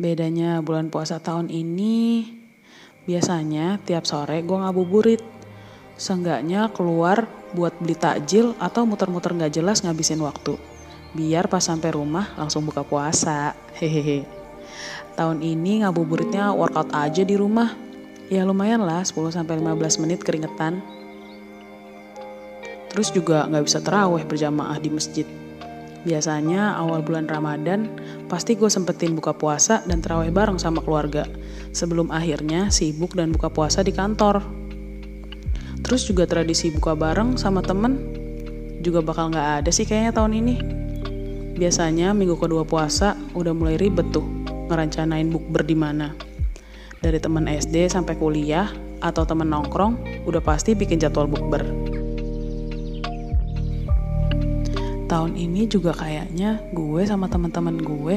[0.00, 2.24] Bedanya bulan puasa tahun ini,
[3.04, 5.20] biasanya tiap sore gue ngabuburit.
[6.00, 10.56] Seenggaknya keluar buat beli takjil atau muter-muter gak jelas ngabisin waktu.
[11.12, 13.52] Biar pas sampai rumah langsung buka puasa.
[13.76, 14.24] Hehehe.
[15.20, 17.76] Tahun ini ngabuburitnya workout aja di rumah.
[18.32, 19.44] Ya lumayan lah 10-15
[20.00, 20.80] menit keringetan.
[22.88, 25.28] Terus juga gak bisa terawih berjamaah di masjid.
[26.00, 27.92] Biasanya awal bulan Ramadan
[28.24, 31.28] pasti gue sempetin buka puasa dan terawih bareng sama keluarga.
[31.76, 34.40] Sebelum akhirnya sibuk dan buka puasa di kantor.
[35.84, 38.16] Terus juga tradisi buka bareng sama temen
[38.80, 40.56] juga bakal gak ada sih kayaknya tahun ini.
[41.60, 44.24] Biasanya minggu kedua puasa udah mulai ribet tuh
[44.72, 46.16] ngerencanain bukber di mana.
[47.00, 48.72] Dari temen SD sampai kuliah
[49.04, 51.89] atau temen nongkrong udah pasti bikin jadwal bukber
[55.10, 58.14] tahun ini juga kayaknya gue sama teman-teman gue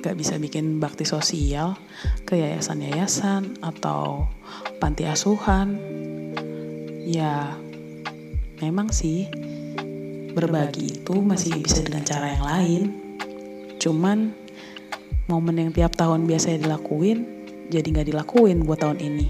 [0.00, 1.76] gak bisa bikin bakti sosial
[2.24, 4.24] ke yayasan-yayasan atau
[4.80, 5.76] panti asuhan.
[7.04, 7.52] Ya,
[8.64, 9.28] memang sih
[10.32, 12.82] berbagi itu masih bisa dengan cara yang lain.
[13.76, 14.32] Cuman
[15.28, 17.28] momen yang tiap tahun biasanya dilakuin
[17.68, 19.28] jadi gak dilakuin buat tahun ini.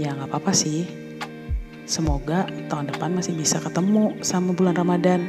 [0.00, 0.88] Ya gak apa-apa sih.
[1.84, 5.28] Semoga tahun depan masih bisa ketemu sama bulan Ramadan.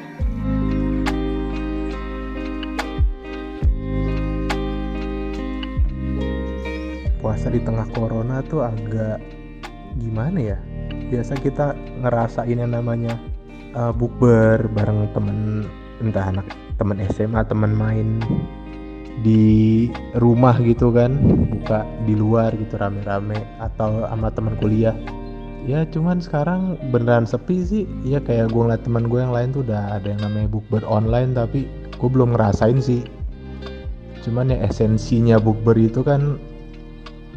[7.36, 9.20] Puasa di tengah corona tuh agak
[10.00, 10.58] gimana ya?
[11.12, 13.20] Biasa kita ngerasain yang namanya
[13.76, 15.68] uh, bukber bareng temen
[16.00, 16.48] entah anak
[16.80, 18.24] temen SMA temen main
[19.20, 21.20] di rumah gitu kan
[21.60, 24.96] buka di luar gitu rame-rame atau sama temen kuliah.
[25.68, 27.84] Ya cuman sekarang beneran sepi sih.
[28.08, 31.36] Ya kayak gue ngeliat temen gue yang lain tuh udah ada yang namanya bukber online
[31.36, 31.68] tapi
[32.00, 33.04] gue belum ngerasain sih.
[34.24, 36.40] Cuman ya esensinya bukber itu kan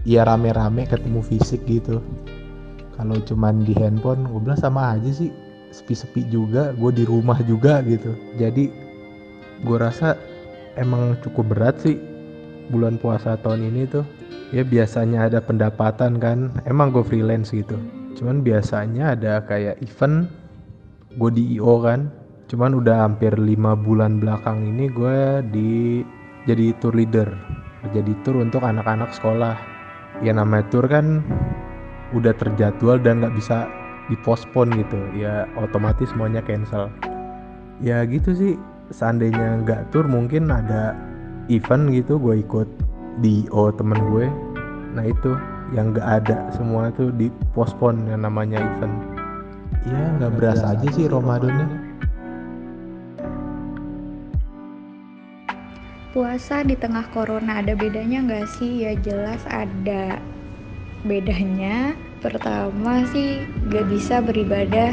[0.04, 2.02] ya rame-rame ketemu fisik gitu.
[2.98, 5.30] Kalau cuman di handphone gue bilang sama aja sih
[5.70, 8.14] sepi-sepi juga gue di rumah juga gitu.
[8.34, 8.70] Jadi
[9.62, 10.18] gue rasa
[10.74, 11.98] emang cukup berat sih
[12.74, 14.04] bulan puasa tahun ini tuh.
[14.50, 17.78] Ya biasanya ada pendapatan kan emang gue freelance gitu.
[18.18, 20.26] Cuman biasanya ada kayak event
[21.14, 22.10] gue di IO kan.
[22.48, 26.02] Cuman udah hampir lima bulan belakang ini gue di
[26.50, 27.28] jadi tour leader.
[27.94, 29.77] Jadi tour untuk anak-anak sekolah
[30.24, 31.22] ya namanya tour kan
[32.16, 33.68] udah terjadwal dan nggak bisa
[34.08, 34.98] dipospon gitu.
[35.16, 36.88] Ya otomatis semuanya cancel.
[37.78, 38.52] Ya gitu sih
[38.90, 40.96] seandainya nggak tour mungkin ada
[41.52, 42.68] event gitu gue ikut
[43.20, 44.26] di O temen gue.
[44.96, 45.36] Nah itu
[45.76, 48.96] yang nggak ada semua tuh dipospon yang namanya event.
[49.86, 51.87] Ya nggak berasa aja sih Ramadannya
[56.12, 58.84] puasa di tengah corona ada bedanya nggak sih?
[58.86, 60.18] Ya jelas ada
[61.04, 61.92] bedanya.
[62.18, 64.90] Pertama sih gak bisa beribadah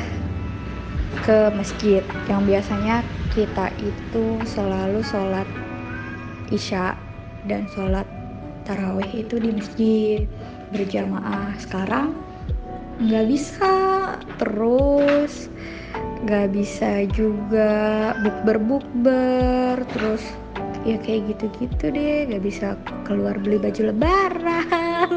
[1.26, 3.02] ke masjid yang biasanya
[3.34, 5.48] kita itu selalu sholat
[6.54, 6.94] isya
[7.50, 8.06] dan sholat
[8.68, 10.20] tarawih itu di masjid
[10.70, 12.14] berjamaah sekarang
[13.02, 13.74] nggak bisa
[14.38, 15.50] terus
[16.26, 20.24] nggak bisa juga bukber bukber terus
[20.86, 22.30] ya kayak gitu-gitu deh.
[22.30, 25.12] Gak bisa keluar beli baju lebaran.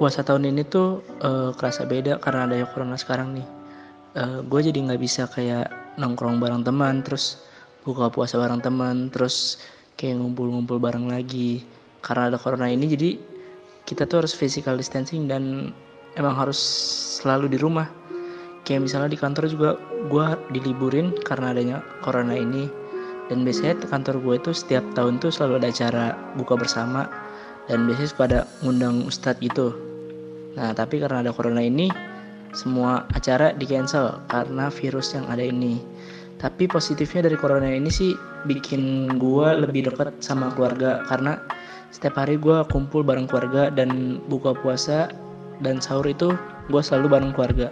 [0.00, 3.48] Puasa tahun ini tuh uh, kerasa beda karena ada corona sekarang nih.
[4.16, 5.68] Uh, eh, gue jadi nggak bisa kayak
[6.00, 7.44] nongkrong bareng teman terus
[7.84, 9.60] buka puasa bareng teman terus
[10.00, 11.60] kayak ngumpul-ngumpul bareng lagi.
[12.00, 13.10] Karena ada corona ini jadi
[13.84, 15.76] kita tuh harus physical distancing dan
[16.16, 16.58] emang harus
[17.20, 17.86] selalu di rumah.
[18.66, 19.70] Kayak misalnya di kantor juga
[20.08, 22.70] gue diliburin karena adanya corona ini.
[23.30, 27.06] Dan biasanya kantor gue itu setiap tahun tuh selalu ada acara buka bersama.
[27.70, 29.74] Dan biasanya pada ngundang ustadz gitu.
[30.58, 31.86] Nah tapi karena ada corona ini
[32.50, 35.78] semua acara di cancel karena virus yang ada ini.
[36.40, 38.16] Tapi positifnya dari corona ini sih
[38.48, 41.04] bikin gue lebih dekat sama keluarga.
[41.06, 41.38] Karena
[41.94, 45.12] setiap hari gue kumpul bareng keluarga dan buka puasa
[45.60, 46.32] dan sahur itu
[46.68, 47.68] gue selalu bareng keluarga.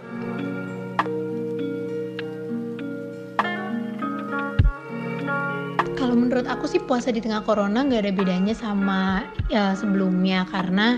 [5.99, 10.47] Kalau menurut aku sih puasa di tengah corona nggak ada bedanya sama ya sebelumnya.
[10.49, 10.97] Karena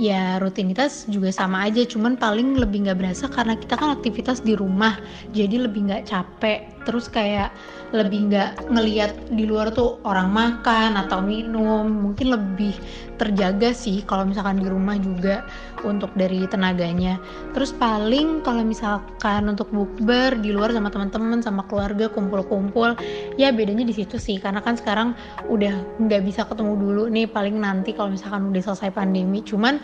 [0.00, 1.84] ya rutinitas juga sama aja.
[1.84, 4.96] Cuman paling lebih nggak berasa karena kita kan aktivitas di rumah.
[5.36, 7.52] Jadi lebih nggak capek terus kayak
[7.92, 11.84] lebih nggak ngeliat di luar tuh orang makan atau minum.
[11.84, 12.72] Mungkin lebih
[13.20, 15.44] terjaga sih kalau misalkan di rumah juga
[15.84, 17.20] untuk dari tenaganya.
[17.52, 22.96] Terus paling kalau misalkan untuk bukber di luar sama teman-teman sama keluarga kumpul-kumpul
[23.36, 24.40] ya bedanya di situ sih.
[24.40, 25.12] Karena kan sekarang
[25.48, 29.44] udah nggak bisa ketemu dulu nih paling nanti kalau misalkan udah selesai pandemi.
[29.44, 29.80] Cuman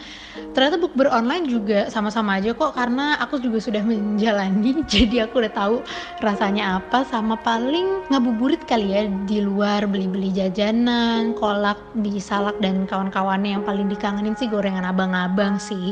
[0.53, 5.53] ternyata bukber online juga sama-sama aja kok karena aku juga sudah menjalani jadi aku udah
[5.53, 5.77] tahu
[6.23, 12.87] rasanya apa sama paling ngabuburit kali ya di luar beli-beli jajanan kolak di salak dan
[12.87, 13.59] kawan-kawannya.
[13.59, 15.91] Yang paling dikangenin sih gorengan abang-abang sih.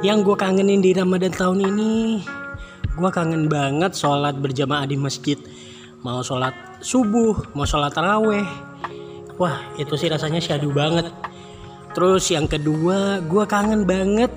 [0.00, 2.24] Yang gue kangenin di Ramadan tahun ini
[2.96, 5.36] gue kangen banget sholat berjamaah di masjid.
[6.00, 8.48] Mau sholat subuh mau sholat taraweh.
[9.36, 11.12] Wah itu sih rasanya syadu banget
[11.94, 14.30] terus yang kedua gue kangen banget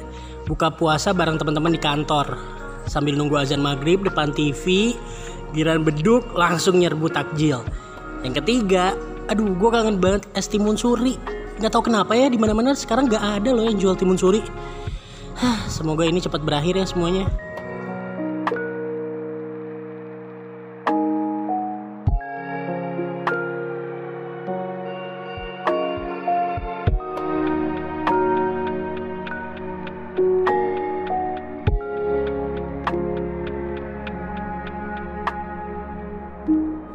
[0.48, 2.38] buka puasa bareng teman-teman di kantor.
[2.88, 4.96] Sambil nunggu azan maghrib depan TV
[5.52, 7.66] giran beduk langsung nyerbu takjil.
[8.24, 8.96] Yang ketiga
[9.28, 11.20] aduh gue kangen banget es timun suri.
[11.60, 14.40] Nggak tahu kenapa ya di mana-mana sekarang nggak ada loh yang jual timun suri.
[15.38, 17.30] Hah, semoga ini cepat berakhir ya semuanya.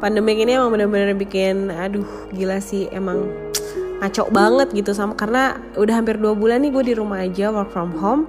[0.03, 3.31] Pandemik ini emang bener-bener bikin aduh gila sih emang
[4.03, 7.71] ngaco banget gitu sama karena udah hampir dua bulan nih gue di rumah aja work
[7.71, 8.27] from home.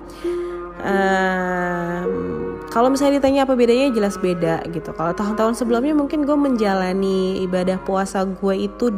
[0.84, 4.94] Um, kalau misalnya ditanya apa bedanya jelas beda gitu.
[4.94, 8.94] Kalau tahun-tahun sebelumnya mungkin gue menjalani ibadah puasa gue itu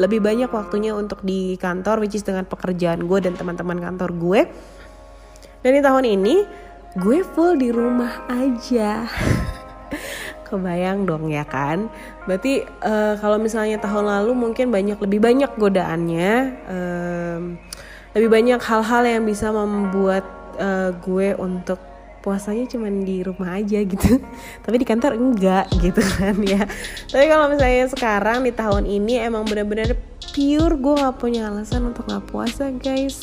[0.00, 4.40] lebih banyak waktunya untuk di kantor which is dengan pekerjaan gue dan teman-teman kantor gue.
[5.60, 6.36] Dan di tahun ini
[6.96, 9.04] gue full di rumah aja
[10.50, 11.86] kebayang dong ya kan?
[12.26, 16.34] Berarti uh, kalau misalnya tahun lalu mungkin banyak lebih banyak godaannya
[16.66, 17.42] um,
[18.12, 20.26] lebih banyak hal-hal yang bisa membuat
[20.58, 21.78] uh, gue untuk
[22.20, 24.20] puasanya cuma di rumah aja gitu.
[24.66, 26.66] Tapi di kantor enggak gitu kan ya.
[27.08, 29.94] Tapi kalau misalnya sekarang di tahun ini emang benar-benar
[30.34, 33.22] pure gue nggak punya alasan untuk nggak puasa guys.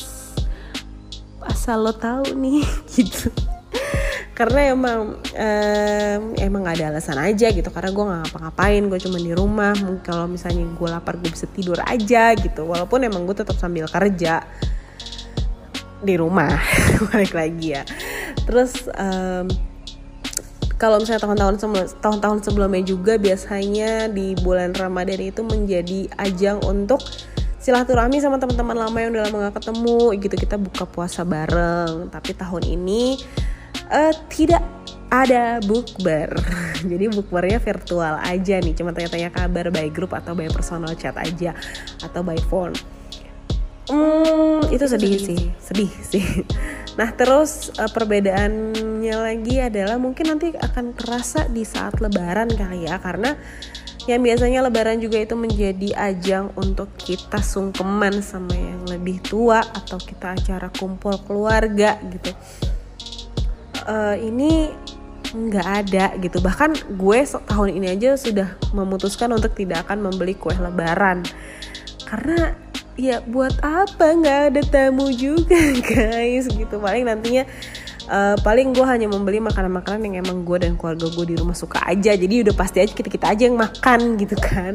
[1.44, 2.64] Asal lo tahu nih
[2.96, 3.30] gitu
[4.38, 9.18] karena emang um, emang gak ada alasan aja gitu karena gue nggak ngapa-ngapain gue cuma
[9.18, 9.74] di rumah.
[10.06, 12.62] Kalau misalnya gue lapar gue bisa tidur aja gitu.
[12.62, 14.46] Walaupun emang gue tetap sambil kerja
[15.98, 16.54] di rumah
[17.10, 17.82] balik lagi ya.
[18.46, 19.50] Terus um,
[20.78, 27.02] kalau misalnya tahun-tahun tahun-tahun sebelumnya juga biasanya di bulan Ramadan itu menjadi ajang untuk
[27.58, 30.14] silaturahmi sama teman-teman lama yang udah lama gak ketemu.
[30.22, 32.06] Gitu kita buka puasa bareng.
[32.14, 33.18] Tapi tahun ini
[33.92, 34.62] uh, tidak
[35.08, 36.30] ada bukber.
[36.90, 41.56] Jadi bukbernya virtual aja nih cuma tanya-tanya kabar by grup atau by personal chat aja
[42.04, 42.76] atau by phone.
[43.88, 46.24] Hmm, itu sedih, sih, sedih sih.
[47.00, 53.00] Nah, terus uh, perbedaannya lagi adalah mungkin nanti akan terasa di saat Lebaran kali ya,
[53.00, 53.32] karena
[54.04, 59.96] yang biasanya Lebaran juga itu menjadi ajang untuk kita sungkeman sama yang lebih tua atau
[59.96, 62.32] kita acara kumpul keluarga gitu
[63.88, 64.70] uh, ini
[65.28, 66.38] nggak ada gitu.
[66.40, 67.18] Bahkan gue
[67.48, 71.24] tahun ini aja sudah memutuskan untuk tidak akan membeli kue lebaran.
[72.04, 72.56] Karena
[72.96, 74.14] ya buat apa?
[74.16, 75.58] Nggak ada tamu juga
[75.90, 76.80] guys gitu.
[76.80, 77.44] Paling nantinya
[78.08, 81.84] uh, paling gue hanya membeli makanan-makanan yang emang gue dan keluarga gue di rumah suka
[81.84, 82.16] aja.
[82.16, 84.72] Jadi udah pasti aja kita kita aja yang makan gitu kan.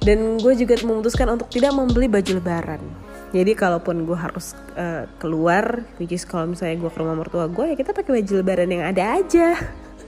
[0.00, 5.86] Dan gue juga memutuskan untuk tidak membeli baju lebaran jadi kalaupun gue harus uh, keluar
[6.02, 8.84] which is kalau misalnya gue ke rumah mertua gue ya kita pakai baju lebaran yang
[8.86, 9.54] ada aja.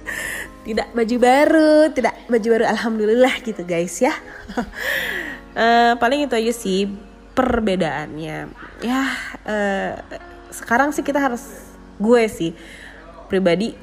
[0.67, 4.14] Tidak baju baru tidak baju baru alhamdulillah gitu guys ya.
[5.59, 6.87] Uh, paling itu aja sih
[7.35, 8.47] perbedaannya.
[8.79, 9.02] Ya
[9.43, 9.99] uh,
[10.55, 11.43] sekarang sih kita harus
[11.99, 12.55] gue sih
[13.26, 13.75] pribadi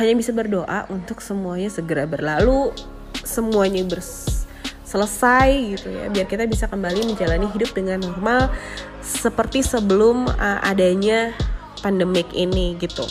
[0.00, 2.72] hanya bisa berdoa untuk semuanya segera berlalu
[3.24, 4.47] semuanya bers
[4.88, 8.48] selesai gitu ya biar kita bisa kembali menjalani hidup dengan normal
[9.04, 11.36] seperti sebelum uh, adanya
[11.84, 13.04] pandemik ini gitu.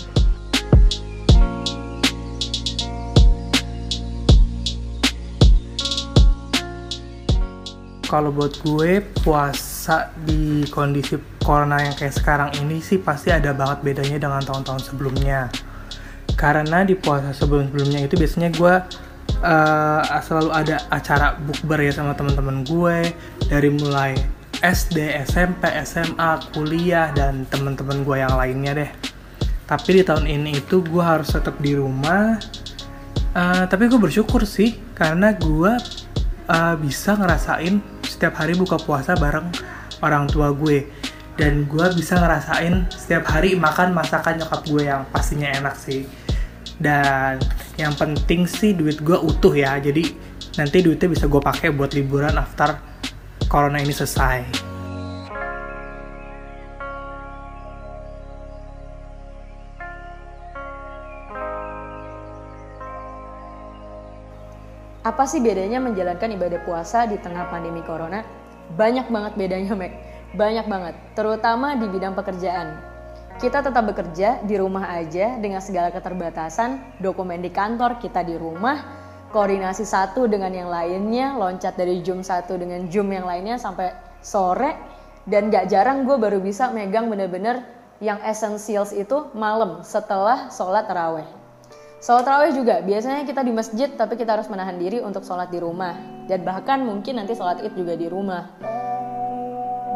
[8.08, 13.84] Kalau buat gue puasa di kondisi corona yang kayak sekarang ini sih pasti ada banget
[13.84, 15.52] bedanya dengan tahun-tahun sebelumnya.
[16.40, 18.74] Karena di puasa sebelum-sebelumnya itu biasanya gue
[19.44, 23.13] eh, selalu ada acara bukber ya sama teman-teman gue
[23.48, 24.17] dari mulai
[24.58, 28.91] SD, SMP, SMA, kuliah dan teman-teman gue yang lainnya deh.
[29.67, 32.41] Tapi di tahun ini itu gue harus tetap di rumah.
[33.38, 35.72] Eh, tapi gue bersyukur sih karena gue
[36.50, 39.53] eh, bisa ngerasain setiap hari buka puasa bareng
[40.01, 40.89] orang tua gue
[41.38, 46.10] dan gue bisa ngerasain setiap hari makan masakan nyokap gue yang pastinya enak sih
[46.82, 47.38] dan
[47.78, 50.02] yang penting sih duit gue utuh ya jadi
[50.58, 52.74] nanti duitnya bisa gue pakai buat liburan after
[53.46, 54.68] corona ini selesai
[65.08, 68.28] Apa sih bedanya menjalankan ibadah puasa di tengah pandemi corona?
[68.76, 69.96] Banyak banget bedanya, Mek.
[70.36, 72.97] Banyak banget, terutama di bidang pekerjaan.
[73.38, 78.82] Kita tetap bekerja di rumah aja dengan segala keterbatasan, dokumen di kantor, kita di rumah,
[79.29, 83.94] koordinasi satu dengan yang lainnya, loncat dari Zoom satu dengan Zoom yang lainnya sampai
[84.25, 84.74] sore,
[85.29, 87.62] dan gak jarang gue baru bisa megang bener-bener
[88.01, 91.29] yang essentials itu malam setelah sholat taraweh.
[92.01, 95.62] Sholat tarawih juga, biasanya kita di masjid tapi kita harus menahan diri untuk sholat di
[95.62, 95.94] rumah.
[96.25, 98.50] Dan bahkan mungkin nanti sholat id juga di rumah.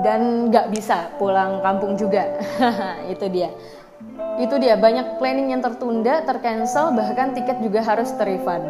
[0.02, 2.42] Dan nggak bisa pulang kampung juga.
[3.14, 3.50] itu dia.
[4.42, 8.66] Itu dia, banyak planning yang tertunda, tercancel, bahkan tiket juga harus terrefund.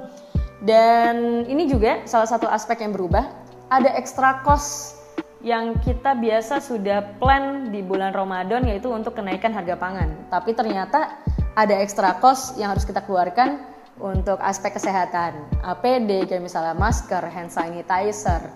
[0.68, 3.24] Dan ini juga salah satu aspek yang berubah.
[3.72, 4.98] Ada extra cost
[5.38, 10.10] yang kita biasa sudah plan di bulan Ramadan yaitu untuk kenaikan harga pangan.
[10.28, 11.14] Tapi ternyata
[11.54, 13.62] ada extra cost yang harus kita keluarkan
[14.02, 15.46] untuk aspek kesehatan.
[15.62, 18.50] APD kayak misalnya masker, hand sanitizer,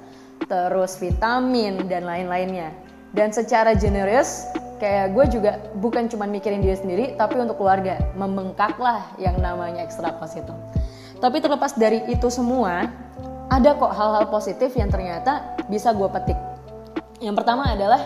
[0.47, 2.75] terus vitamin dan lain-lainnya.
[3.13, 4.49] Dan secara generous
[4.81, 10.11] kayak gue juga bukan cuma mikirin diri sendiri tapi untuk keluarga membengkaklah yang namanya extra
[10.17, 10.55] cost itu.
[11.23, 12.91] Tapi terlepas dari itu semua,
[13.47, 16.39] ada kok hal-hal positif yang ternyata bisa gue petik.
[17.23, 18.03] Yang pertama adalah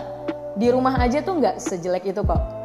[0.57, 2.56] di rumah aja tuh nggak sejelek itu kok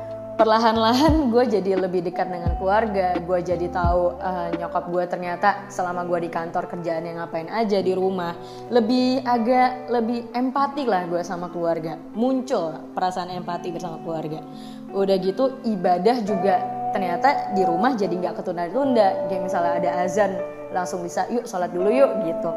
[0.41, 6.01] perlahan-lahan gue jadi lebih dekat dengan keluarga gue jadi tahu uh, nyokap gue ternyata selama
[6.09, 8.33] gue di kantor kerjaan yang ngapain aja di rumah
[8.73, 11.93] lebih agak lebih empati lah gue sama keluarga.
[12.17, 14.41] Muncul perasaan empati bersama keluarga.
[14.89, 19.29] Udah gitu ibadah juga ternyata di rumah jadi nggak ketunda-tunda.
[19.29, 20.31] Kayak misalnya ada azan
[20.73, 22.49] langsung bisa yuk sholat dulu yuk gitu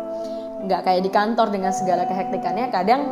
[0.64, 3.02] nggak kayak di kantor dengan segala kehektikannya kadang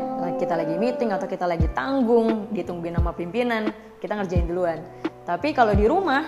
[0.43, 3.71] kita lagi meeting atau kita lagi tanggung ditungguin sama pimpinan
[4.03, 4.83] kita ngerjain duluan.
[5.23, 6.27] Tapi kalau di rumah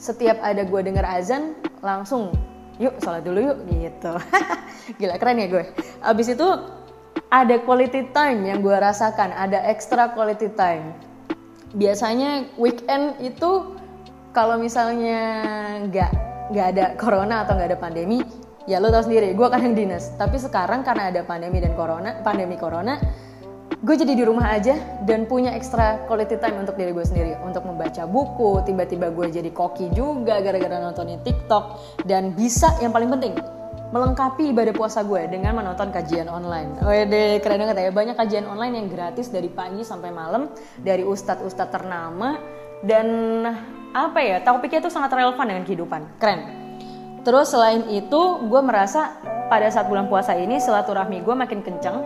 [0.00, 1.52] setiap ada gue denger azan
[1.84, 2.32] langsung
[2.80, 4.16] yuk sholat dulu yuk gitu.
[5.02, 5.64] Gila keren ya gue.
[6.00, 6.48] Abis itu
[7.28, 10.96] ada quality time yang gue rasakan ada extra quality time.
[11.76, 13.76] Biasanya weekend itu
[14.32, 15.20] kalau misalnya
[15.92, 16.10] nggak
[16.48, 18.24] nggak ada corona atau nggak ada pandemi
[18.68, 22.60] ya lo tau sendiri gue yang dinas tapi sekarang karena ada pandemi dan corona pandemi
[22.60, 23.00] corona
[23.80, 24.76] gue jadi di rumah aja
[25.08, 29.48] dan punya extra quality time untuk diri gue sendiri untuk membaca buku tiba-tiba gue jadi
[29.48, 33.32] koki juga gara-gara nontonin TikTok dan bisa yang paling penting
[33.88, 36.76] melengkapi ibadah puasa gue dengan menonton kajian online.
[36.84, 37.88] Wede, keren banget ya.
[37.88, 42.36] Banyak kajian online yang gratis dari pagi sampai malam dari ustadz-ustadz ternama
[42.84, 43.08] dan
[43.96, 46.20] apa ya, topiknya itu sangat relevan dengan kehidupan.
[46.20, 46.67] Keren.
[47.28, 49.20] Terus selain itu, gue merasa
[49.52, 52.00] pada saat bulan puasa ini silaturahmi gue makin kenceng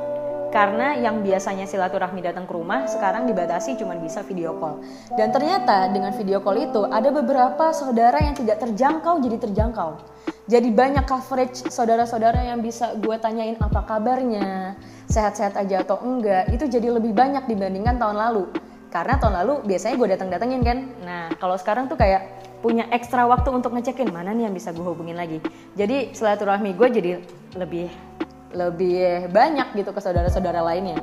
[0.50, 4.82] karena yang biasanya silaturahmi datang ke rumah sekarang dibatasi cuma bisa video call.
[5.14, 10.02] Dan ternyata dengan video call itu ada beberapa saudara yang tidak terjangkau jadi terjangkau.
[10.50, 14.74] Jadi banyak coverage saudara-saudara yang bisa gue tanyain apa kabarnya,
[15.06, 18.50] sehat-sehat aja atau enggak, itu jadi lebih banyak dibandingkan tahun lalu.
[18.92, 20.78] Karena tahun lalu biasanya gue datang-datengin kan.
[21.00, 24.84] Nah kalau sekarang tuh kayak punya ekstra waktu untuk ngecekin mana nih yang bisa gue
[24.84, 25.40] hubungin lagi.
[25.74, 27.10] Jadi silaturahmi gue jadi
[27.56, 27.88] lebih
[28.52, 31.00] lebih banyak gitu ke saudara-saudara lainnya.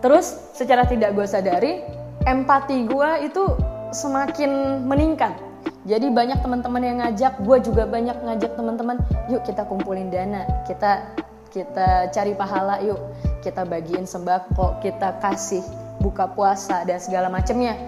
[0.00, 1.84] Terus secara tidak gue sadari
[2.24, 3.44] empati gue itu
[3.92, 5.36] semakin meningkat.
[5.82, 11.10] Jadi banyak teman-teman yang ngajak, gue juga banyak ngajak teman-teman, yuk kita kumpulin dana, kita
[11.50, 12.98] kita cari pahala yuk,
[13.42, 15.62] kita bagiin sembako, kita kasih
[16.02, 17.78] buka puasa dan segala macamnya.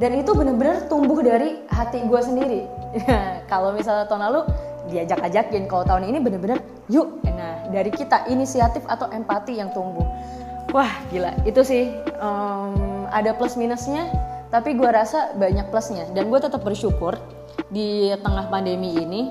[0.00, 2.64] Dan itu bener-bener tumbuh dari hati gue sendiri.
[3.52, 4.40] Kalau misalnya tahun lalu
[4.88, 6.58] diajak ajakin kalau tahun ini bener-bener
[6.90, 7.20] yuk.
[7.28, 10.02] Nah dari kita inisiatif atau empati yang tumbuh.
[10.74, 11.36] Wah gila.
[11.44, 14.10] Itu sih um, ada plus minusnya
[14.50, 16.08] tapi gue rasa banyak plusnya.
[16.10, 17.14] Dan gue tetap bersyukur
[17.70, 19.30] di tengah pandemi ini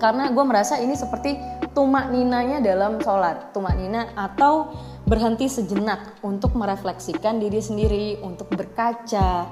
[0.00, 1.36] karena gue merasa ini seperti
[1.76, 3.52] tumak ninanya dalam sholat.
[3.52, 4.72] Tumak nina atau
[5.10, 9.50] berhenti sejenak untuk merefleksikan diri sendiri untuk berkaca.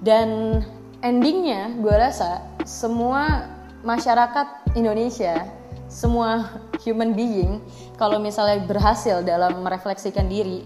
[0.00, 0.60] Dan
[1.04, 3.52] endingnya gue rasa semua
[3.84, 5.44] masyarakat Indonesia
[5.92, 6.48] semua
[6.82, 7.60] human being
[8.00, 10.64] kalau misalnya berhasil dalam merefleksikan diri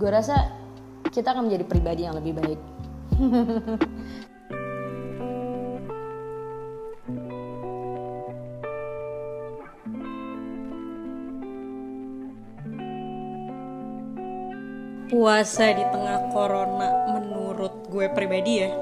[0.00, 0.50] gue rasa
[1.12, 2.60] kita akan menjadi pribadi yang lebih baik
[15.14, 18.74] puasa di tengah corona menurut gue pribadi ya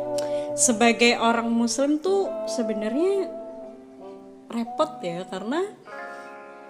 [0.57, 3.29] sebagai orang muslim tuh sebenarnya
[4.49, 5.61] repot ya karena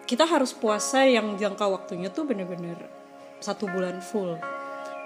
[0.03, 2.75] kita harus puasa yang jangka waktunya tuh bener-bener
[3.39, 4.35] satu bulan full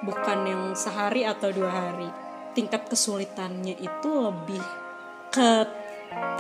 [0.05, 2.11] bukan yang sehari atau dua hari.
[2.53, 4.65] Tingkat kesulitannya itu lebih
[5.33, 5.69] ke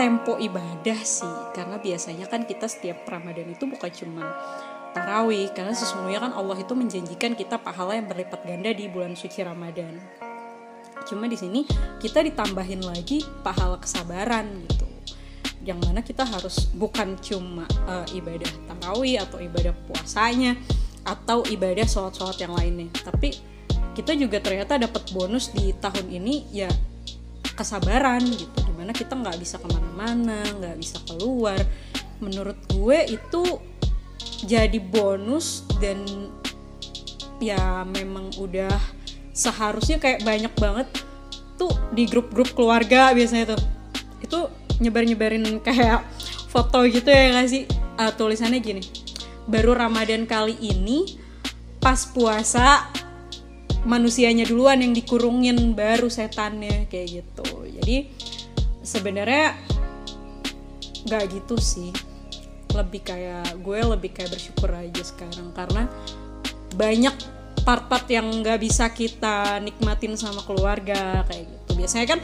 [0.00, 4.25] tempo ibadah sih karena biasanya kan kita setiap Ramadan itu bukan cuma
[4.97, 9.45] tarawih karena sesungguhnya kan Allah itu menjanjikan kita pahala yang berlipat ganda di bulan suci
[9.45, 10.00] Ramadan.
[11.05, 11.69] Cuma di sini
[12.00, 14.88] kita ditambahin lagi pahala kesabaran gitu.
[15.69, 20.57] Yang mana kita harus bukan cuma uh, ibadah tarawih atau ibadah puasanya
[21.05, 23.31] atau ibadah sholat-sholat yang lainnya, tapi
[23.95, 26.69] kita juga ternyata dapat bonus di tahun ini ya
[27.57, 31.57] kesabaran gitu di mana kita nggak bisa ke mana-mana nggak bisa keluar
[32.21, 33.43] menurut gue itu
[34.45, 36.05] jadi bonus dan
[37.40, 38.73] ya memang udah
[39.33, 40.88] seharusnya kayak banyak banget
[41.57, 43.62] tuh di grup-grup keluarga biasanya tuh.
[44.21, 44.38] Itu
[44.83, 46.05] nyebar-nyebarin kayak
[46.52, 47.64] foto gitu ya nggak sih?
[47.97, 49.07] Uh, tulisannya gini
[49.47, 51.16] baru Ramadan kali ini
[51.78, 52.90] pas puasa
[53.87, 57.47] manusianya duluan yang dikurungin baru setannya kayak gitu.
[57.78, 58.11] Jadi
[58.83, 59.55] sebenarnya
[61.07, 61.95] nggak gitu sih
[62.76, 65.50] lebih kayak gue lebih kayak bersyukur aja sekarang.
[65.56, 65.88] Karena
[66.76, 67.14] banyak
[67.66, 71.71] part-part yang nggak bisa kita nikmatin sama keluarga kayak gitu.
[71.75, 72.21] Biasanya kan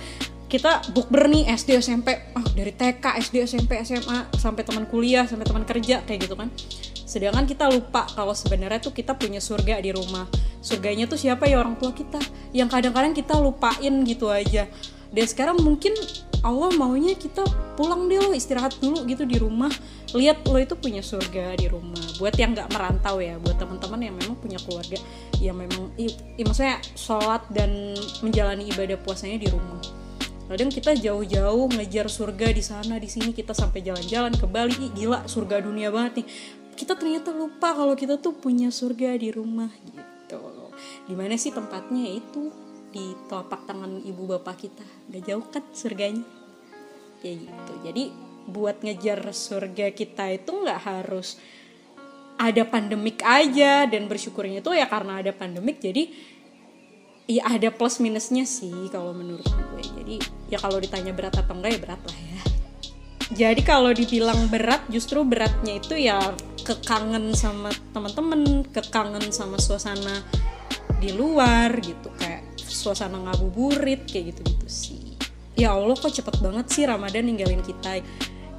[0.53, 5.49] kita bukber nih SD SMP oh dari TK SD SMP SMA sampai teman kuliah sampai
[5.49, 6.53] teman kerja kayak gitu kan.
[7.09, 10.29] Sedangkan kita lupa kalau sebenarnya tuh kita punya surga di rumah.
[10.63, 12.23] Surganya tuh siapa ya orang tua kita?
[12.55, 14.69] Yang kadang-kadang kita lupain gitu aja
[15.13, 15.93] dan sekarang mungkin
[16.43, 17.47] Allah maunya kita
[17.79, 19.71] pulang deh lo istirahat dulu gitu di rumah.
[20.11, 22.03] Lihat lo itu punya surga di rumah.
[22.19, 24.99] Buat yang nggak merantau ya buat teman-teman yang memang punya keluarga
[25.39, 26.11] yang memang i,
[26.43, 27.95] maksudnya sholat dan
[28.27, 29.79] menjalani ibadah puasanya di rumah.
[30.51, 34.75] Kadang kita jauh-jauh ngejar surga di sana di sini kita sampai jalan-jalan ke Bali.
[34.75, 36.27] Ih, gila surga dunia banget nih.
[36.77, 40.41] Kita ternyata lupa kalau kita tuh punya surga di rumah gitu.
[41.07, 42.05] Di mana sih tempatnya?
[42.19, 42.51] Itu
[42.93, 44.85] di telapak tangan ibu bapak kita.
[45.09, 46.23] Gak jauh kan surganya?
[47.25, 47.73] Kayak gitu.
[47.89, 48.05] Jadi
[48.43, 51.41] buat ngejar surga kita itu nggak harus
[52.37, 53.89] ada pandemik aja.
[53.89, 56.13] Dan bersyukurnya itu ya karena ada pandemik jadi
[57.31, 59.83] ya ada plus minusnya sih kalau menurut gue.
[59.83, 60.17] Jadi
[60.53, 62.43] ya kalau ditanya berat apa enggak ya berat lah ya.
[63.33, 66.21] Jadi kalau dibilang berat justru beratnya itu ya
[66.63, 70.21] kekangen sama teman-teman kekangen sama suasana
[71.01, 72.13] di luar gitu.
[72.21, 75.15] Kayak suasana ngabuburit kayak gitu-gitu sih.
[75.53, 78.01] Ya Allah kok cepet banget sih Ramadan ninggalin kita?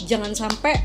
[0.05, 0.77] Jangan sampai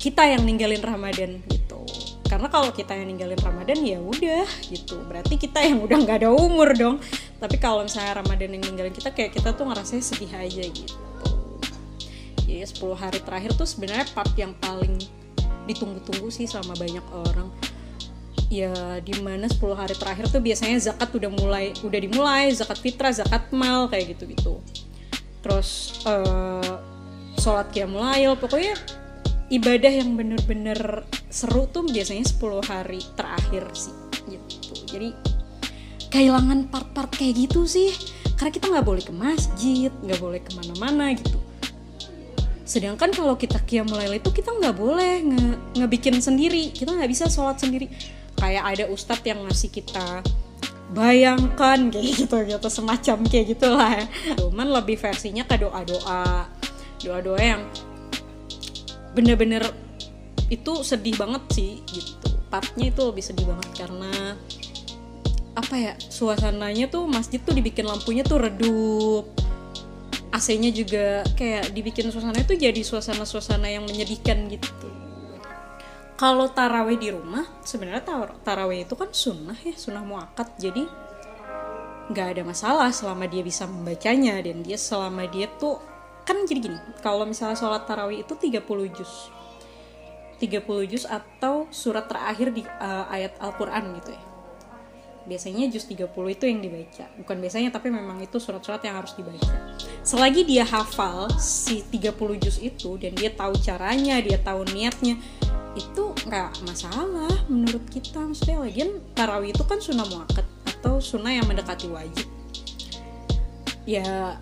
[0.00, 1.84] kita yang ninggalin Ramadan gitu.
[2.24, 4.96] Karena kalau kita yang ninggalin Ramadan ya udah gitu.
[5.04, 6.96] Berarti kita yang udah nggak ada umur dong.
[7.36, 10.96] Tapi kalau misalnya Ramadan yang ninggalin kita kayak kita tuh ngerasa sedih aja gitu.
[12.48, 14.96] Ya 10 hari terakhir tuh sebenarnya part yang paling
[15.68, 17.48] ditunggu-tunggu sih sama banyak orang
[18.52, 23.10] ya di mana 10 hari terakhir tuh biasanya zakat udah mulai udah dimulai zakat fitrah
[23.10, 24.54] zakat mal kayak gitu gitu
[25.40, 26.80] terus uh,
[27.40, 28.76] sholat qiyamul pokoknya
[29.52, 33.94] ibadah yang bener-bener seru tuh biasanya 10 hari terakhir sih
[34.30, 34.74] gitu.
[34.88, 35.10] Jadi
[36.08, 37.92] kehilangan part-part kayak gitu sih.
[38.34, 41.38] Karena kita nggak boleh ke masjid nggak boleh ke mana-mana gitu.
[42.64, 45.44] Sedangkan kalau kita qiyamul itu kita nggak boleh nge
[45.76, 46.72] ngebikin sendiri.
[46.72, 47.92] Kita nggak bisa sholat sendiri
[48.38, 50.22] kayak ada ustadz yang ngasih kita
[50.92, 53.92] bayangkan kayak gitu gitu semacam kayak gitulah.
[53.94, 54.06] Ya.
[54.38, 56.48] cuman lebih versinya ke doa doa
[57.02, 57.62] doa doa yang
[59.14, 59.62] bener-bener
[60.52, 62.28] itu sedih banget sih gitu.
[62.52, 64.38] Partnya itu lebih sedih banget karena
[65.54, 69.26] apa ya suasananya tuh masjid tuh dibikin lampunya tuh redup.
[70.34, 74.90] AC-nya juga kayak dibikin suasana itu jadi suasana-suasana yang menyedihkan gitu
[76.14, 80.54] kalau taraweh di rumah sebenarnya tar taraweh itu kan sunnah ya sunnah muakat.
[80.62, 80.86] Jadi
[82.14, 84.38] nggak ada masalah selama dia bisa membacanya.
[84.38, 85.82] Dan dia selama dia tuh
[86.22, 88.62] kan jadi gini kalau misalnya sholat tarawih itu 30
[88.94, 89.30] juz.
[90.38, 94.22] 30 juz atau surat terakhir di uh, ayat Al-Quran gitu ya.
[95.24, 97.10] Biasanya juz 30 itu yang dibaca.
[97.18, 99.50] Bukan biasanya tapi memang itu surat-surat yang harus dibaca.
[100.06, 105.18] Selagi dia hafal si 30 juz itu dan dia tahu caranya dia tahu niatnya
[105.74, 108.22] itu nggak masalah menurut kita.
[108.22, 112.26] Maksudnya lagian tarawih itu kan sunnah muakat atau sunnah yang mendekati wajib
[113.84, 114.36] ya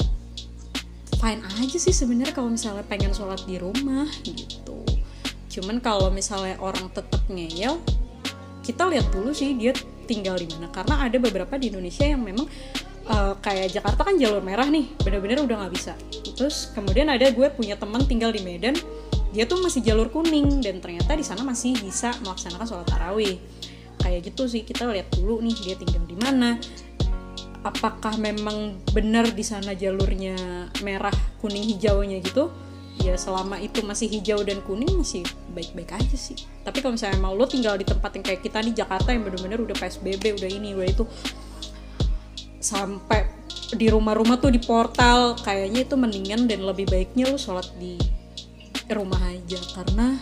[1.18, 4.82] fine aja sih sebenarnya kalau misalnya pengen sholat di rumah gitu.
[5.52, 7.78] Cuman kalau misalnya orang tetap ngeyel
[8.62, 9.74] kita lihat dulu sih dia
[10.06, 10.70] tinggal di mana.
[10.70, 12.46] Karena ada beberapa di Indonesia yang memang
[13.06, 15.92] uh, kayak Jakarta kan jalur merah nih bener-bener udah nggak bisa.
[16.34, 18.74] Terus kemudian ada gue punya teman tinggal di Medan
[19.32, 23.40] dia tuh masih jalur kuning dan ternyata di sana masih bisa melaksanakan sholat tarawih.
[23.96, 26.60] Kayak gitu sih kita lihat dulu nih dia tinggal di mana.
[27.64, 32.52] Apakah memang benar di sana jalurnya merah kuning hijaunya gitu?
[33.00, 35.24] Ya selama itu masih hijau dan kuning masih
[35.56, 36.36] baik-baik aja sih.
[36.60, 39.64] Tapi kalau misalnya mau lo tinggal di tempat yang kayak kita di Jakarta yang bener-bener
[39.64, 41.04] udah PSBB udah ini udah itu
[42.60, 43.26] sampai
[43.72, 47.96] di rumah-rumah tuh di portal kayaknya itu mendingan dan lebih baiknya lo sholat di
[48.90, 50.18] rumah aja karena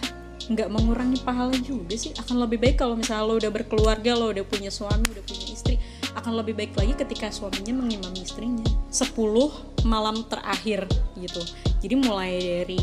[0.51, 2.11] nggak mengurangi pahala juga sih.
[2.19, 5.79] Akan lebih baik kalau misalnya lo udah berkeluarga lo udah punya suami udah punya istri
[6.19, 8.67] akan lebih baik lagi ketika suaminya mengimami istrinya.
[8.91, 10.85] 10 malam terakhir
[11.17, 11.43] gitu.
[11.81, 12.83] Jadi mulai dari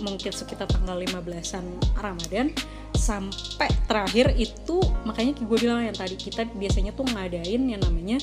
[0.00, 1.64] mungkin sekitar tanggal 15-an
[1.98, 2.50] Ramadan
[2.94, 8.18] sampai terakhir itu makanya gue bilang yang tadi kita biasanya tuh ngadain yang namanya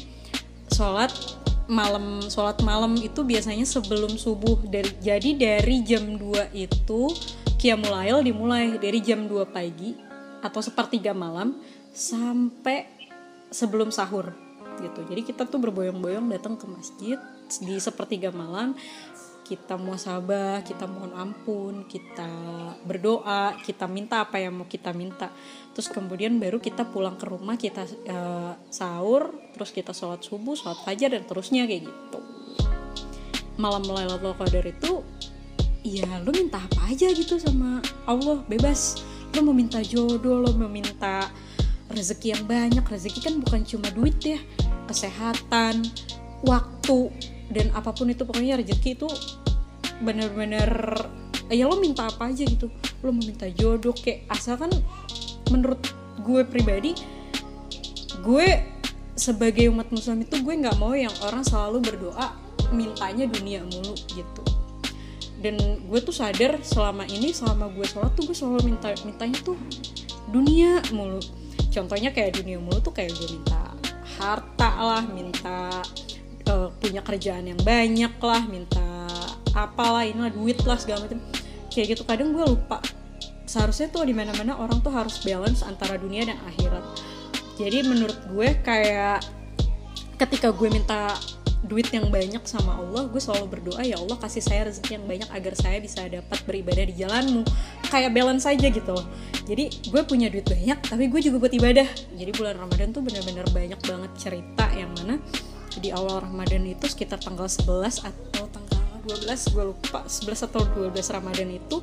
[0.72, 1.12] sholat
[1.72, 4.60] malam sholat malam itu biasanya sebelum subuh.
[4.68, 7.02] Dari jadi dari jam 2 itu
[7.56, 9.96] Qiyamul dimulai dari jam 2 pagi
[10.44, 11.56] atau sepertiga malam
[11.96, 12.90] sampai
[13.48, 14.36] sebelum sahur
[14.82, 15.06] gitu.
[15.08, 17.18] Jadi kita tuh berboyong-boyong datang ke masjid
[17.62, 18.74] di sepertiga malam
[19.52, 22.32] kita mau sabah, kita mohon ampun, kita
[22.88, 25.28] berdoa, kita minta apa yang mau kita minta.
[25.76, 30.80] Terus kemudian baru kita pulang ke rumah, kita uh, sahur, terus kita sholat subuh, sholat
[30.88, 32.20] fajar dan terusnya kayak gitu.
[33.60, 35.04] Malam Lailatul Qadar itu
[35.84, 39.04] ya lo minta apa aja gitu sama Allah bebas.
[39.36, 41.28] Lo mau minta jodoh, lo mau minta
[41.92, 42.88] rezeki yang banyak.
[42.88, 44.40] Rezeki kan bukan cuma duit ya,
[44.88, 45.84] kesehatan,
[46.48, 47.12] waktu,
[47.52, 49.12] dan apa pun itu pokoknya rezeki itu
[50.02, 50.70] bener-bener
[51.52, 52.68] ya lo minta apa aja gitu.
[53.06, 54.72] Lo mau minta jodoh kayak asalkan
[55.54, 55.80] menurut
[56.22, 56.94] gue pribadi
[58.22, 58.48] gue
[59.18, 62.38] sebagai umat muslim itu gue nggak mau yang orang selalu berdoa
[62.72, 64.44] mintanya dunia mulu gitu.
[65.42, 65.58] Dan
[65.90, 69.58] gue tuh sadar selama ini selama gue sholat tuh gue selalu minta mintanya tuh
[70.30, 71.20] dunia mulu.
[71.72, 73.74] Contohnya kayak dunia mulu tuh kayak gue minta
[74.22, 75.82] harta lah minta
[76.46, 78.91] uh, punya kerjaan yang banyak lah minta
[79.68, 81.20] apalah inilah duit lah segala macam.
[81.72, 82.82] Kayak gitu kadang gue lupa.
[83.46, 86.84] Seharusnya tuh di mana mana orang tuh harus balance antara dunia dan akhirat.
[87.60, 89.22] Jadi menurut gue kayak
[90.18, 91.18] ketika gue minta
[91.62, 95.30] duit yang banyak sama Allah gue selalu berdoa ya Allah kasih saya rezeki yang banyak
[95.30, 97.46] agar saya bisa dapat beribadah di jalanmu.
[97.92, 99.06] Kayak balance aja gitu loh.
[99.46, 101.88] Jadi gue punya duit banyak tapi gue juga buat ibadah.
[102.18, 105.22] Jadi bulan Ramadan tuh bener-bener banyak banget cerita yang mana
[105.80, 108.61] di awal Ramadan itu sekitar tanggal 11 atau tanggal
[109.06, 111.78] 12 gue lupa 11 atau 12 Ramadan itu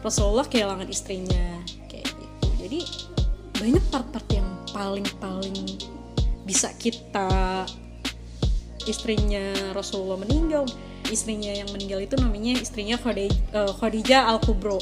[0.00, 2.48] Rasulullah kehilangan istrinya kayak gitu.
[2.60, 2.80] Jadi
[3.60, 5.78] banyak part-part yang paling-paling
[6.42, 7.64] bisa kita
[8.88, 10.66] istrinya Rasulullah meninggal.
[11.12, 14.80] Istrinya yang meninggal itu namanya istrinya eh, Khadijah Al-Kubro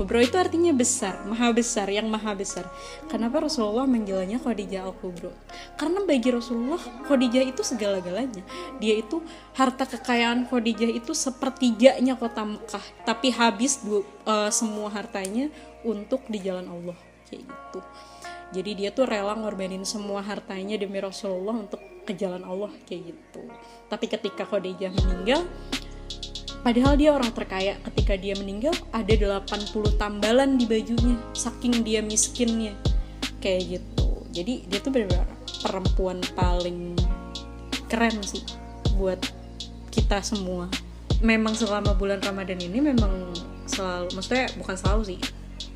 [0.00, 2.64] Kubro itu artinya besar, maha besar, yang maha besar.
[3.12, 5.28] Kenapa Rasulullah manggilnya Khadijah Al-Kubro?
[5.76, 8.40] Karena bagi Rasulullah, Khadijah itu segala-galanya.
[8.80, 9.20] Dia itu
[9.52, 15.52] harta kekayaan Khadijah itu sepertiganya kota Mekah, tapi habis du, uh, semua hartanya
[15.84, 16.96] untuk di jalan Allah
[17.28, 17.80] kayak gitu.
[18.56, 23.44] Jadi dia tuh rela ngorbanin semua hartanya demi Rasulullah untuk ke jalan Allah kayak gitu.
[23.92, 25.44] Tapi ketika Khadijah meninggal,
[26.60, 32.76] Padahal dia orang terkaya ketika dia meninggal ada 80 tambalan di bajunya saking dia miskinnya
[33.40, 34.08] kayak gitu.
[34.30, 35.24] Jadi dia tuh benar-benar
[35.64, 36.94] perempuan paling
[37.88, 38.44] keren sih
[39.00, 39.18] buat
[39.88, 40.68] kita semua.
[41.24, 43.32] Memang selama bulan Ramadan ini memang
[43.64, 45.20] selalu maksudnya bukan selalu sih.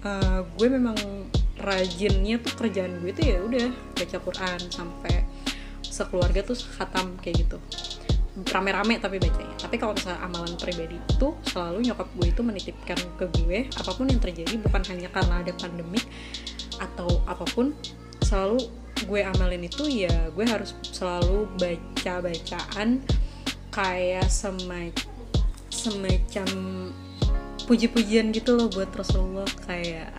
[0.05, 0.97] Uh, gue memang
[1.65, 5.25] rajinnya tuh kerjaan gue tuh ya udah baca Quran sampai
[5.81, 7.57] sekeluarga tuh khatam kayak gitu
[8.35, 13.31] rame-rame tapi bacanya tapi kalau misalnya amalan pribadi itu selalu nyokap gue itu menitipkan ke
[13.39, 16.03] gue apa pun yang terjadi bukan hanya karena ada pandemik
[16.83, 17.71] atau apa pun
[18.27, 18.59] selalu
[19.07, 23.07] gue amalin itu ya gue harus selalu baca bacaan
[23.71, 25.07] kayak semacam
[25.71, 26.49] semacam
[27.71, 30.11] puji-pujian gitu loh buat Rasulullah kayak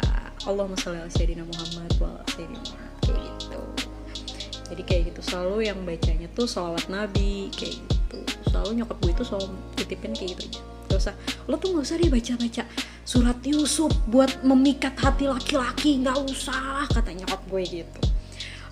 [0.48, 2.64] Allah masalah Sayyidina Muhammad wa Sayyidina
[3.04, 3.62] kayak gitu.
[4.66, 7.95] Jadi kayak gitu selalu yang bacanya tuh sholawat nabi kayak gitu
[8.56, 10.62] selalu nyokap gue itu selalu titipin kayak gitu aja.
[10.88, 11.16] Gak usah.
[11.52, 12.64] Lo tuh gak usah deh baca-baca
[13.04, 16.00] surat Yusuf buat memikat hati laki-laki.
[16.00, 18.00] Nggak usah kata nyokap gue gitu.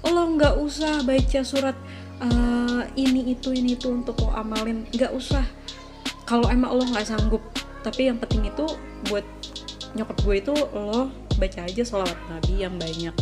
[0.07, 1.75] Lo nggak usah baca surat
[2.23, 4.87] uh, ini itu ini itu untuk lo amalin.
[4.95, 5.43] Nggak usah.
[6.23, 7.43] Kalau emang lo nggak sanggup.
[7.83, 8.63] Tapi yang penting itu
[9.11, 9.27] buat
[9.99, 13.15] nyokap gue itu lo baca aja sholawat nabi yang banyak.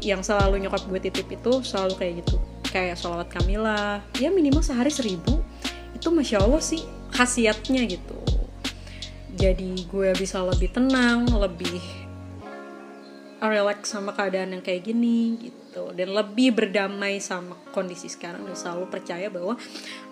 [0.00, 2.40] Yang selalu nyokap gue titip itu selalu kayak gitu.
[2.72, 5.44] Kayak sholawat Kamila ya minimal sehari seribu
[6.02, 6.82] itu masya Allah sih
[7.14, 8.18] khasiatnya gitu.
[9.38, 11.78] Jadi gue bisa lebih tenang lebih
[13.42, 15.90] relax sama keadaan yang kayak gini gitu.
[15.96, 18.46] Dan lebih berdamai sama kondisi sekarang.
[18.46, 19.58] Dan selalu percaya bahwa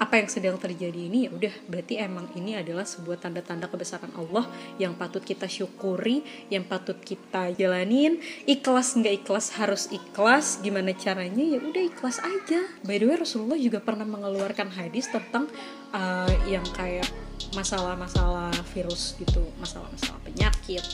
[0.01, 4.49] apa yang sedang terjadi ini ya udah berarti emang ini adalah sebuah tanda-tanda kebesaran Allah
[4.81, 8.19] yang patut kita syukuri yang patut kita jalanin.
[8.49, 10.59] Ikhlas nggak ikhlas harus ikhlas.
[10.65, 11.45] Gimana caranya?
[11.45, 12.61] Ya udah ikhlas aja.
[12.83, 15.47] By the way Rasulullah juga pernah mengeluarkan hadis tentang
[15.95, 17.07] uh, yang kayak
[17.57, 20.85] masalah-masalah virus gitu masalah-masalah penyakit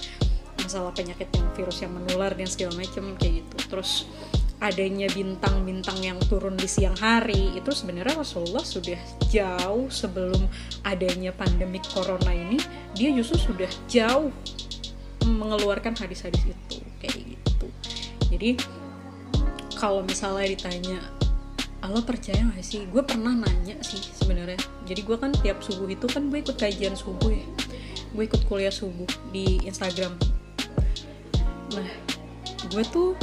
[0.66, 3.56] masalah penyakit yang virus yang menular dan segala macam kayak gitu.
[3.70, 4.10] Terus
[4.58, 8.98] adanya bintang-bintang yang turun di siang hari itu sebenarnya Rasulullah sudah
[9.30, 10.48] jauh sebelum
[10.82, 12.56] adanya pandemi corona ini
[12.96, 14.32] dia justru sudah jauh
[15.28, 17.66] mengeluarkan hadis-hadis itu kayak gitu.
[18.32, 18.50] Jadi
[19.76, 20.98] kalau misalnya ditanya
[21.84, 22.88] Allah percaya gak sih?
[22.88, 24.58] Gue pernah nanya sih sebenarnya.
[24.88, 27.46] Jadi gue kan tiap subuh itu kan gue ikut kajian subuh ya.
[28.16, 30.35] Gue ikut kuliah subuh di Instagram
[31.74, 31.90] nah
[32.70, 33.18] gue tuh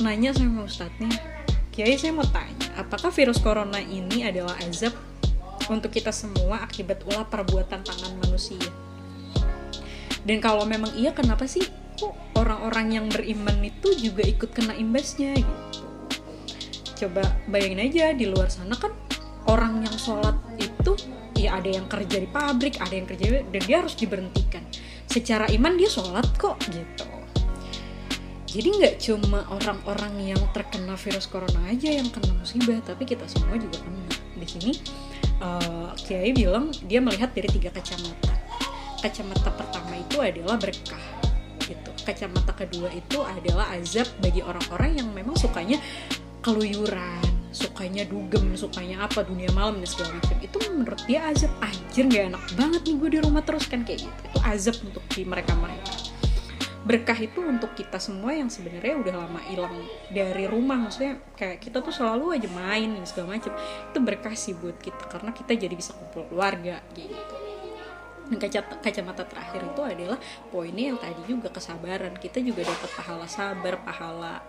[0.00, 1.38] nanya sama ustadznya
[1.78, 4.90] Kiai saya mau tanya apakah virus corona ini adalah azab
[5.70, 8.58] untuk kita semua akibat ulah perbuatan tangan manusia?
[10.26, 11.62] Dan kalau memang iya kenapa sih
[11.94, 15.86] kok orang-orang yang beriman itu juga ikut kena imbasnya gitu?
[17.06, 18.90] Coba bayangin aja di luar sana kan
[19.46, 20.98] orang yang sholat itu
[21.38, 24.66] ya ada yang kerja di pabrik ada yang kerja dan dia harus diberhentikan.
[25.06, 27.17] Secara iman dia sholat kok gitu
[28.48, 33.60] jadi nggak cuma orang-orang yang terkena virus corona aja yang kena musibah tapi kita semua
[33.60, 34.08] juga kena.
[34.40, 34.72] Di sini
[35.44, 38.32] uh, Kiai bilang dia melihat dari tiga kacamata.
[39.04, 41.04] Kacamata pertama itu adalah berkah
[41.60, 41.92] gitu.
[42.08, 45.76] Kacamata kedua itu adalah azab bagi orang-orang yang memang sukanya
[46.40, 50.36] keluyuran sukanya dugem sukanya apa dunia malam dan segala macam.
[50.40, 51.52] Itu menurut dia azab.
[51.60, 54.20] Anjir nggak enak banget nih gue di rumah terus kan kayak gitu.
[54.32, 56.07] Itu azab untuk di mereka mereka
[56.88, 59.76] berkah itu untuk kita semua yang sebenarnya udah lama hilang
[60.08, 60.80] dari rumah.
[60.88, 65.04] Maksudnya kayak kita tuh selalu aja main dan segala macam itu berkah sih buat kita
[65.12, 67.36] karena kita jadi bisa kumpul keluarga gitu.
[68.32, 72.16] Dan kaca, kacamata terakhir itu adalah poinnya yang tadi juga kesabaran.
[72.16, 74.40] Kita juga dapat pahala sabar pahala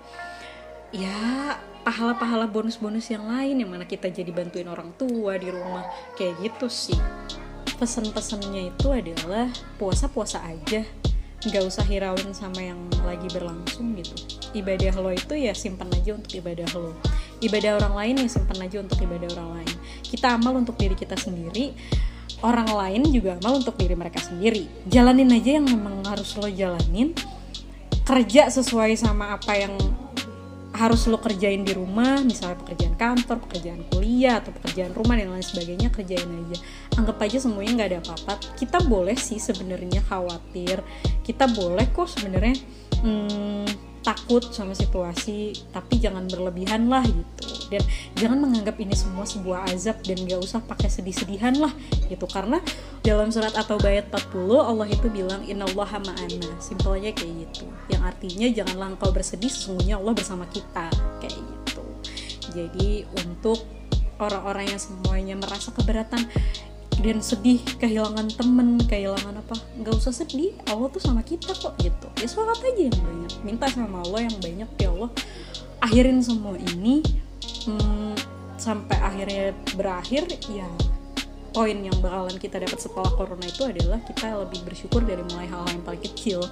[0.89, 1.53] ya
[1.85, 5.83] pahala-pahala bonus-bonus yang lain yang mana kita jadi bantuin orang tua di rumah
[6.15, 6.99] kayak gitu sih.
[7.75, 10.83] Pesan-pesannya itu adalah puasa-puasa aja
[11.39, 14.15] nggak usah hirauin sama yang lagi berlangsung gitu.
[14.51, 16.91] Ibadah lo itu ya simpan aja untuk ibadah lo.
[17.39, 19.73] Ibadah orang lain ya simpan aja untuk ibadah orang lain.
[20.03, 21.71] Kita amal untuk diri kita sendiri
[22.39, 24.67] orang lain juga amal untuk diri mereka sendiri.
[24.87, 27.11] Jalanin aja yang memang harus lo jalanin.
[28.07, 29.75] Kerja sesuai sama apa yang
[30.79, 35.43] harus lo kerjain di rumah misalnya pekerjaan kantor pekerjaan kuliah atau pekerjaan rumah dan lain
[35.43, 36.57] sebagainya kerjain aja.
[36.95, 38.33] Anggap aja semuanya nggak ada apa-apa.
[38.55, 40.79] Kita boleh sih sebenarnya khawatir.
[41.19, 42.55] Kita boleh kok sebenarnya
[43.03, 47.47] hmm, takut sama situasi tapi jangan berlebihan lah gitu.
[47.69, 47.85] Dan
[48.17, 51.71] jangan menganggap ini semua sebuah azab dan gak usah pakai sedih-sedihan lah
[52.09, 52.25] gitu.
[52.25, 52.57] Karena
[53.05, 56.49] dalam surat atau bayat 40 Allah itu bilang innallaha ma'ana.
[56.57, 57.65] Simpel aja kayak gitu.
[57.93, 60.89] Yang artinya janganlah engkau bersedih sesungguhnya Allah bersama kita.
[61.21, 61.83] Kayak gitu.
[62.49, 63.61] Jadi untuk
[64.19, 66.27] orang-orang yang semuanya merasa keberatan
[66.99, 72.07] dan sedih kehilangan temen kehilangan apa nggak usah sedih Allah tuh sama kita kok gitu.
[72.19, 73.33] Ya sholat aja yang banyak.
[73.43, 75.11] Minta sama Allah yang banyak ya Allah.
[75.79, 76.99] Akhirin semua ini
[77.67, 78.19] hmm,
[78.59, 80.67] sampai akhirnya berakhir ya
[81.55, 85.71] poin yang bakalan kita dapat setelah corona itu adalah kita lebih bersyukur dari mulai hal-hal
[85.71, 86.43] yang paling kecil.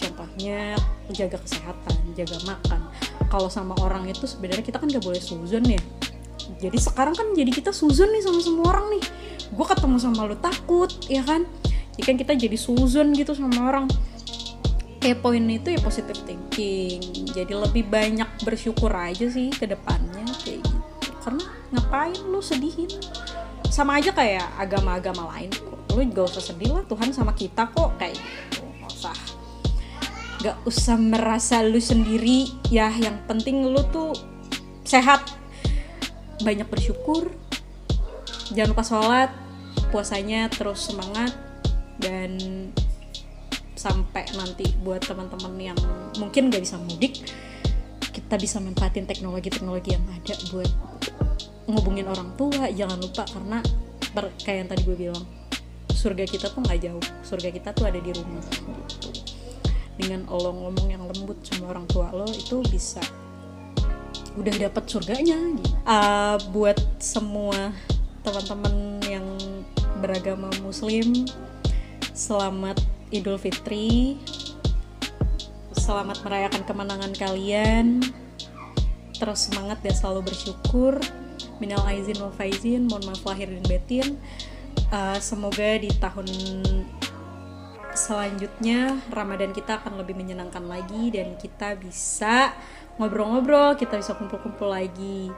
[0.00, 0.80] Contohnya
[1.12, 2.80] jaga kesehatan jaga makan.
[3.28, 5.80] Kalau sama orang itu sebenarnya kita kan gak boleh suzon ya
[6.60, 9.04] jadi sekarang kan jadi kita suzon nih sama semua orang nih.
[9.54, 11.46] Gue ketemu sama lu takut ya kan?
[11.94, 13.86] Ya kan kita jadi suzon gitu sama orang.
[14.98, 17.00] Kayak poin itu ya positive thinking.
[17.32, 20.78] Jadi lebih banyak bersyukur aja sih ke depannya kayak gitu.
[21.20, 22.88] Karena ngapain lu sedihin?
[23.68, 25.80] Sama aja kayak agama-agama lain kok.
[25.92, 28.64] Lu gak usah sedih lah Tuhan sama kita kok kayak gitu.
[28.80, 29.16] Gak usah.
[30.40, 32.48] Gak usah merasa lu sendiri.
[32.72, 34.16] Ya yang penting lu tuh
[34.84, 35.43] sehat
[36.42, 37.30] banyak bersyukur.
[38.52, 39.30] Jangan lupa sholat
[39.94, 41.30] puasanya terus semangat
[42.02, 42.36] dan
[43.78, 45.78] sampai nanti buat teman-teman yang
[46.18, 47.22] mungkin gak bisa mudik
[48.14, 50.70] kita bisa manfaatin teknologi-teknologi yang ada buat
[51.66, 52.70] ngubungin orang tua.
[52.70, 53.58] Jangan lupa karena
[54.46, 55.24] kayak yang tadi gue bilang
[55.90, 57.04] surga kita tuh nggak jauh.
[57.26, 58.38] Surga kita tuh ada di rumah.
[58.38, 59.14] Gitu
[59.94, 63.02] dengan lo ngomong yang lembut sama orang tua lo itu bisa
[64.34, 65.70] udah dapat surganya gitu.
[65.86, 67.70] Uh, buat semua
[68.26, 69.26] teman-teman yang
[70.02, 71.26] beragama muslim
[72.14, 72.82] selamat
[73.14, 74.18] Idul Fitri.
[75.74, 78.02] Selamat merayakan kemenangan kalian.
[79.14, 80.98] Terus semangat dan selalu bersyukur.
[81.62, 84.18] Minal aizin wal faizin mohon maaf lahir dan batin.
[84.90, 86.26] Uh, semoga di tahun
[87.94, 92.50] selanjutnya Ramadan kita akan lebih menyenangkan lagi dan kita bisa
[92.96, 95.30] ngobrol-ngobrol, kita bisa kumpul-kumpul lagi.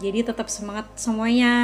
[0.00, 1.54] Jadi tetap semangat semuanya.